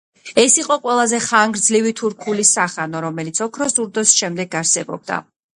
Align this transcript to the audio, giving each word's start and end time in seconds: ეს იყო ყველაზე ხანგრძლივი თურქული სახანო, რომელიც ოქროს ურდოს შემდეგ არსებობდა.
ეს 0.43 0.53
იყო 0.61 0.77
ყველაზე 0.85 1.19
ხანგრძლივი 1.25 1.93
თურქული 2.01 2.45
სახანო, 2.53 3.05
რომელიც 3.07 3.45
ოქროს 3.49 3.81
ურდოს 3.85 4.19
შემდეგ 4.23 4.63
არსებობდა. 4.65 5.25